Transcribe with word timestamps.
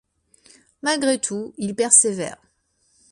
Malgré 0.81 1.19
tout 1.19 1.53
il 1.59 1.75
persévère. 1.75 2.41